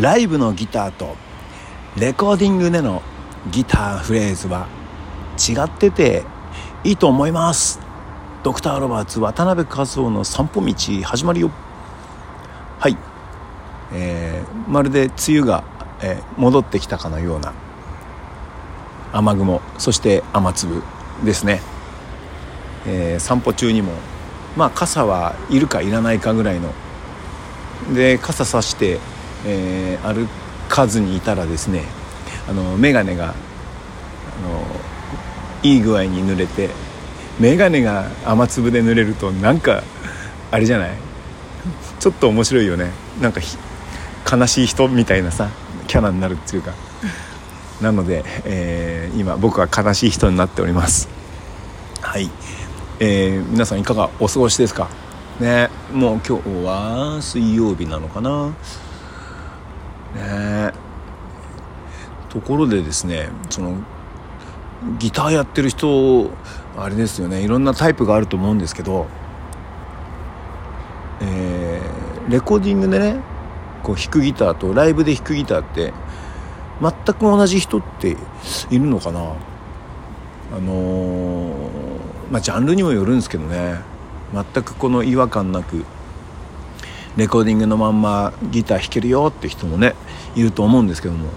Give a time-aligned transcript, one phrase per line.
[0.00, 1.16] ライブのギターと
[1.96, 3.02] レコーディングでの
[3.50, 4.66] ギターフレーズは
[5.38, 6.22] 違ってて
[6.84, 7.80] いいと思います。
[8.42, 11.50] ドクター・ロバーツ渡辺和夫の散歩道始まるよ。
[12.78, 12.96] はい、
[13.92, 15.64] えー、まるで梅雨が、
[16.02, 17.54] えー、戻ってきたかのような
[19.12, 20.82] 雨雲そして雨粒
[21.24, 21.62] ですね、
[22.86, 23.92] えー、散歩中にも
[24.56, 26.72] まあ傘はいるかいらないかぐらいの
[27.94, 28.98] で傘さして、
[29.46, 30.28] えー、歩
[30.68, 31.84] かずにいたらですね
[32.48, 33.34] あの眼鏡があの
[35.62, 36.70] いい具合に濡れて
[37.38, 39.82] 眼鏡が雨粒で濡れるとなんか
[40.50, 40.90] あれじゃない？
[42.00, 42.90] ちょっと面白いよね。
[43.20, 43.40] なんか
[44.30, 45.48] 悲しい人みたいなさ
[45.86, 46.72] キャラになるっていうか。
[47.80, 51.08] なので、えー、今僕は悲しい人になっております。
[52.00, 52.30] はい、
[53.00, 54.88] えー、皆さんいかがお過ごしですか？
[55.40, 55.68] ね。
[55.92, 58.54] もう今日は水曜日なのかな？
[60.16, 60.72] ね。
[62.28, 63.78] ところでですねその
[64.98, 66.30] ギターやってる人
[66.76, 67.42] あれですよね。
[67.42, 69.06] いろんなタイプがあると思うんですけど、
[71.22, 73.20] えー、レコーディングでね
[73.82, 75.94] こう弾くギターとライブで弾くギターって
[76.82, 78.16] 全く同じ人って
[78.70, 79.20] いるのかな。
[79.20, 81.56] あのー、
[82.30, 83.80] まあジャンルにもよるんですけどね。
[84.34, 85.84] 全くこの違和感なく。
[87.16, 89.94] レコーディングのまんまギター弾けるよって人もね
[90.34, 91.30] いると思うんですけども、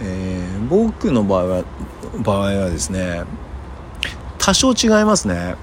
[0.00, 1.64] えー、僕の場合は
[2.24, 3.22] 場合はですね
[4.38, 5.56] 多少違いますね。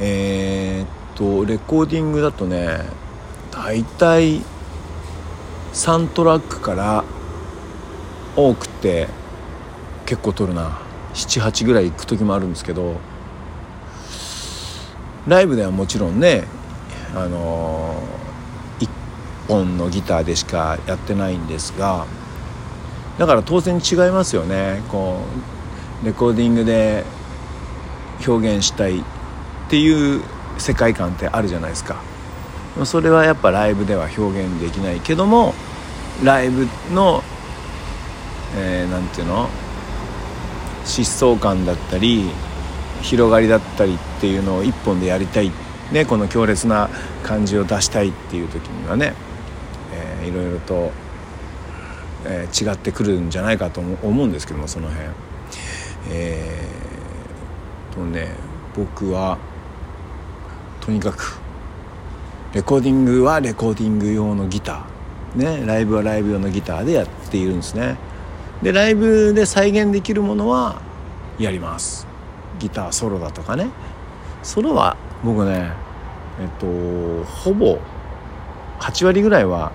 [0.00, 2.80] えー、っとレコーディングだとね
[3.52, 4.40] 大体
[5.72, 7.04] 3トラックから
[8.36, 9.08] 多くて
[10.06, 10.84] 結構取るな。
[11.14, 12.96] 78ぐらい行く時もあるんですけど
[15.26, 16.44] ライブではもちろんね
[17.14, 17.94] あの
[18.80, 18.88] 1
[19.48, 22.06] 本のギターでしかやってないんですが
[23.18, 24.82] だから当然違いますよね。
[24.90, 25.20] こ
[26.02, 27.04] うレコーディングで
[28.26, 29.02] 表現したいっ
[29.68, 30.22] ていう
[30.58, 31.96] 世界観ってあるじゃないですか。
[32.84, 35.54] それはやっぱライブでは表現できないけども
[36.24, 37.22] ライブの
[38.56, 39.48] 何、えー、て言うの？
[40.84, 42.30] 疾走感だったり
[43.02, 45.50] 広がりだったりっていうのを一本でやりたいっ、
[45.94, 46.90] ね、この強烈な
[47.22, 49.14] 感じを出したいっていう時にはね、
[49.92, 50.90] えー、いろいろと、
[52.24, 55.06] えー、違ってくるんじゃないかと思うんですけどもその辺。
[56.10, 58.28] えー、とね
[58.76, 59.38] 僕は
[60.80, 61.38] とにかく
[62.52, 67.96] レコーディングはレコーディング用のギター、ね、ライブはライブ用のギターでやっているんですね。
[68.62, 70.82] でライブで再現できるものは
[71.38, 72.08] やります。
[72.58, 73.68] ギターソロだとかね。
[74.42, 75.83] ソロは僕ね
[76.40, 77.78] えっとほぼ
[78.80, 79.72] 8割ぐらいは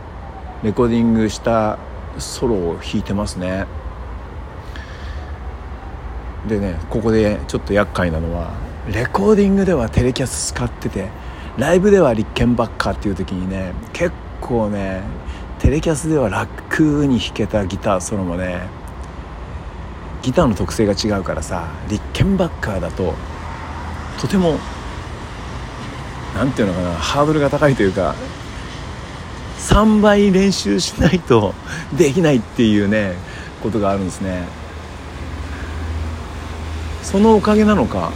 [0.63, 1.77] レコーディングした
[2.17, 3.65] ソロを弾いてますね。
[6.47, 8.51] でねここでちょっと厄介なのは
[8.91, 11.09] レコーディングではテレキャス使ってて
[11.57, 15.03] ライブではリッケンバッカーっていう時にね結構ね
[15.59, 18.61] テレキャスでは楽に弾けたギターソロもね
[20.21, 23.13] ギターの特性が違うからさリッケンバッカーだと
[24.19, 24.57] とても
[26.39, 28.15] 何ていうのかなハードルが高いというか
[29.57, 31.53] 3倍練習しないと
[31.97, 33.15] できないっていうね
[33.61, 34.47] ことがあるんですね。
[37.03, 38.11] そのおかげなのか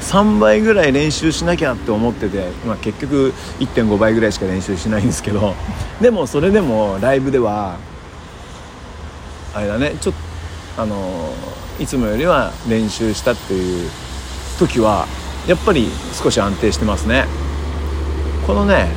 [0.00, 5.54] 3倍ぐらい練習しなきゃって思ってて、まあ、結局1.5倍ぐらいしか練習しないんですけど
[6.00, 7.76] でもそれでもライブでは
[9.54, 10.14] あれだねちょっ
[10.76, 11.32] とあの
[11.78, 13.90] いつもよりは練習したっていう
[14.58, 15.06] 時は
[15.46, 17.26] やっぱり少し安定してますね。
[18.48, 18.88] このね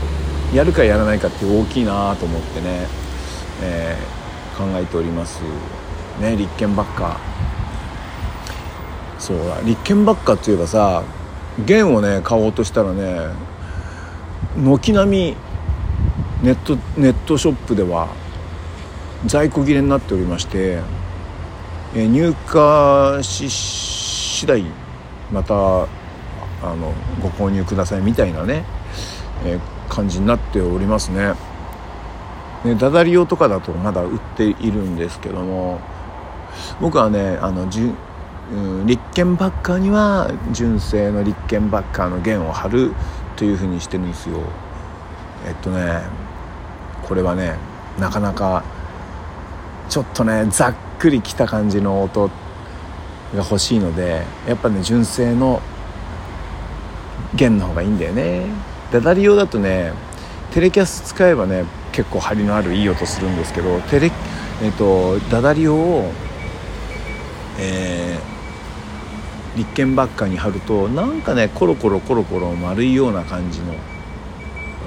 [0.54, 2.88] やるかやらないかって大きいなと思ってね、
[3.62, 5.42] えー、考えております
[6.22, 7.20] ね立憲ばっか。
[9.20, 11.04] そうだ立憲ばっかっていえばさ
[11.66, 13.34] 弦をね買おうとしたらね
[14.56, 15.36] 軒並み
[16.42, 18.08] ネットネットショップでは
[19.26, 20.80] 在庫切れになっておりまして
[21.94, 24.64] え入荷し次第
[25.30, 25.88] またあ
[26.64, 28.64] のご購入くださいみたいなね、
[29.44, 29.60] え
[29.90, 31.34] 感じになっておりますね。
[32.64, 35.80] ねダダリオとかだとまだ売っているんですけども
[36.80, 37.94] 僕はねあのじゅ、
[38.54, 42.94] うん、立憲バッカーには純正の立憲バッカーの弦を貼る
[43.36, 44.38] というふうにしてるんですよ。
[45.48, 46.02] えっとね
[47.04, 47.56] これはね
[48.00, 48.64] なかなか
[49.90, 52.34] ちょっとねざっくりきた感じの音が
[53.38, 55.62] 欲しいのでやっぱね純正の
[57.34, 58.46] 弦の方がいいんだよね
[58.92, 59.94] ダダリ用だとね
[60.54, 64.12] テレキャス使えばね結構張りのあるいい音するんですけどテレ、
[64.62, 66.12] えーと、ダダリオを、
[67.60, 73.74] えー、立憲ばっかに貼るとなんかねコロコロコロコロ丸いような感じの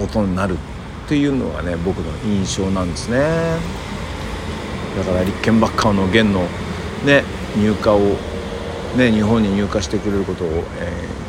[0.00, 3.18] 音になるっていうのがね僕の印象なんですね。
[4.96, 6.42] だから立憲ばっかの弦の
[7.04, 7.24] ね
[7.56, 8.16] 入荷を
[8.96, 10.64] ね日本に入荷してくれることを、えー、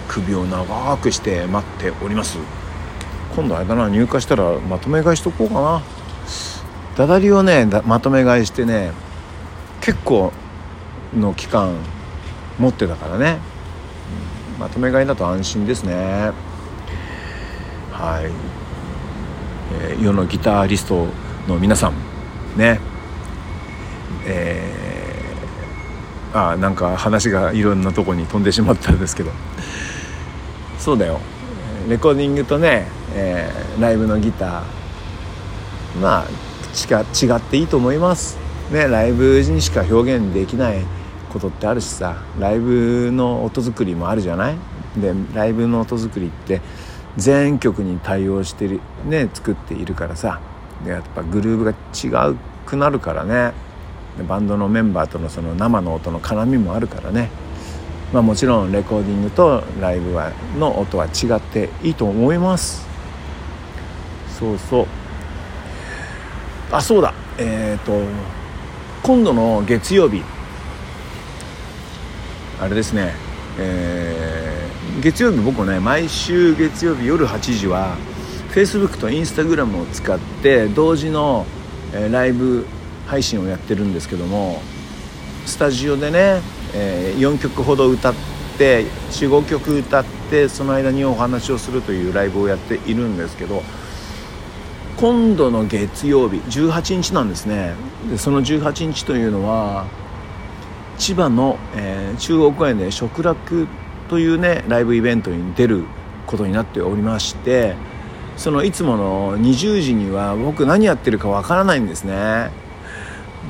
[0.07, 2.64] 首を長くして待っております。
[3.35, 5.81] 今度あれだな入荷したらまとめ買いしとこうかな。
[6.95, 8.91] ダダリをねまとめ買いしてね
[9.81, 10.31] 結構
[11.13, 11.75] の期間
[12.57, 13.39] 持ってたからね、
[14.57, 16.31] まとめ買いだと安心ですね。
[17.91, 18.31] はい、
[19.81, 21.07] えー、世のギタリスト
[21.47, 21.93] の皆さん
[22.57, 22.79] ね。
[24.25, 29.31] えー、あなんか話がいろんなとこに飛んでしまったんですけど。
[30.79, 31.19] そうだよ。
[31.89, 34.63] レコーディングとねえー、ライブのギター。
[36.01, 37.03] まあ違
[37.37, 38.37] っていいと思います。
[38.71, 40.81] ねライブにしか表現できない
[41.31, 42.17] ことってあるしさ。
[42.39, 44.57] ライブの音作りもあるじゃない？
[44.97, 46.61] でライブの音作りって
[47.15, 50.41] 全曲に対応してるね作っているからさ。
[50.83, 52.35] でやっぱグルーヴが違う
[52.65, 53.53] くなるからね。
[54.27, 57.29] バンドのメンバーとのその生の音の絡みもあるからね。
[58.13, 62.85] まあもちろんレコーディングとライブはの音は違っていいと思います。
[64.39, 64.87] そうそう。
[66.71, 67.13] あそうだ。
[67.37, 68.01] えっ、ー、と
[69.03, 70.21] 今度の月曜日。
[72.59, 73.13] あれですね。
[73.57, 77.95] えー、月曜日僕ね毎週月曜日夜8時は
[78.51, 81.45] Facebook と Instagram を使って同時の、
[81.93, 82.65] えー、ライブ
[83.07, 84.61] 配信をやってるんですけども
[85.45, 86.41] スタジオでね、
[86.73, 88.13] えー、4曲ほど歌っ
[88.57, 93.61] て45曲歌ってその間にお話をするというライブをやっているんですけど
[94.97, 97.73] 今度の月曜日18日なんですね。
[98.09, 99.85] でその18日というのは
[100.97, 103.67] 千葉の、えー、中央公園で食楽
[104.09, 105.83] というねライブイベントに出る
[106.25, 107.75] ことになっておりまして
[108.37, 112.49] そのいつもの20時には僕何やってるかわからないんですね。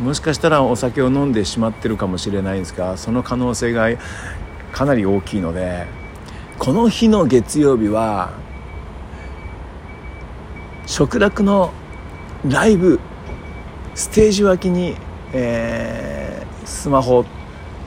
[0.03, 3.87] もしかしたらお酒を飲んでしまってるかもしれないんですがその可能性が
[4.73, 5.85] かなり大きいので
[6.59, 8.33] この日の月曜日は
[10.85, 11.71] 食楽の
[12.47, 12.99] ライブ
[13.95, 14.95] ステージ脇に、
[15.33, 17.25] えー、スマホ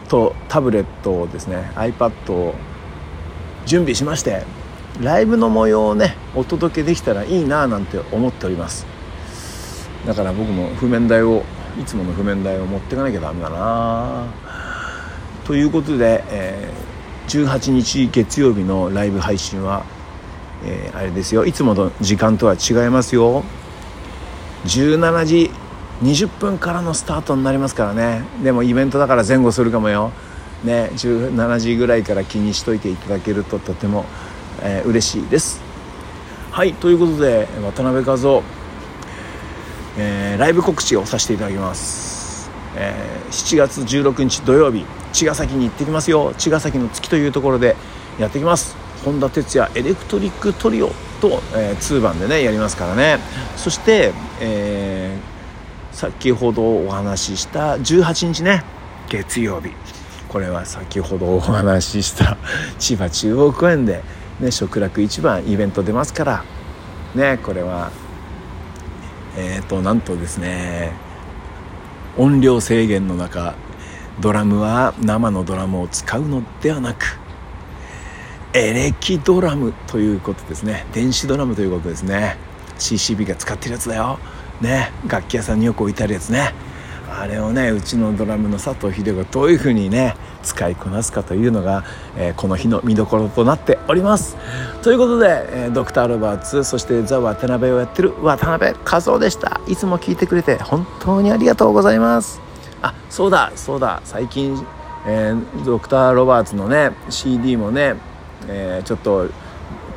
[0.09, 2.55] とタブレットをですね iPad を
[3.67, 4.43] 準備しまして
[5.01, 8.87] ライブの模様をねお届けできたらいいななんて思っております。
[10.07, 11.45] だから僕も譜面台を
[11.79, 14.27] いつもの譜面台を持っていかなきゃダメだな
[15.45, 19.85] ということで、えー、18日月曜日のライブ配信は
[20.65, 21.45] えー、あれですよ。
[21.45, 23.45] いつもの時間とは違いますよ。
[24.65, 25.51] 17時
[26.03, 28.23] 20分からのスタートになりますからね。
[28.43, 30.13] でもイベントだから前後するかもよ。
[30.65, 34.05] ね17時ぐらいから気にしといていただけるととても、
[34.63, 35.61] えー、嬉しいです。
[36.51, 38.43] はいということで渡辺和夫、
[39.97, 46.33] えー、ライブ告知をさせていただきます、えー、7月16日土曜日茅ヶ崎に行ってきますよ。
[46.37, 47.77] 茅ヶ崎の月というところで
[48.19, 48.78] やってきます。
[49.05, 50.89] 本田哲也エレクトリックトリオ
[51.21, 53.19] と、えー、2番でねやりますからね。
[53.57, 58.65] そして、えー、先ほどお話しした18日ね
[59.09, 59.71] 月曜日。
[60.29, 62.37] これは先ほどお話しした
[62.79, 64.03] 千葉中央公園で、
[64.41, 66.45] ね、食楽一番イベント出ますから。
[67.15, 67.91] ねこれは
[69.37, 70.93] えっ、ー、となんとですね
[72.17, 73.55] 音量制限の中
[74.21, 77.19] ドラムは生のドラムを使うのではなく
[78.55, 80.87] エレキドラムということですね。
[80.93, 82.37] 電子ドラムということですね。
[82.79, 84.19] CCB が使ってるやつだよ。
[84.61, 84.91] ね。
[85.07, 86.55] 楽器屋さんによく置いてあるやつね。
[87.11, 91.85] あれをねうちのドラムの佐藤秀がどういうふうにね使いこなすかというのが、
[92.17, 94.37] えー、この日の見どころとなっております。
[94.83, 99.61] ということで、えー、ドクター・ロバーツそしてザ・渡辺をやってる渡辺和夫でした。
[99.67, 102.41] いつも聞いてくれて本当にありがとうございます。
[102.83, 104.01] あそうだそうだ。
[104.05, 104.65] 最近、
[105.07, 107.97] えー、ドクター・ロバーツのね CD もね
[108.49, 109.29] えー、ちょっと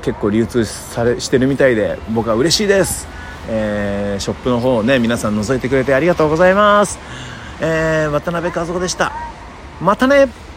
[0.02, 3.08] 結構流通されしてるみたいで僕は嬉しいです、
[3.48, 7.00] えー、ショップの方をね皆さん覗いてくれてありがとうございます、
[7.62, 9.12] えー、渡辺和子でした。
[9.82, 10.51] またね。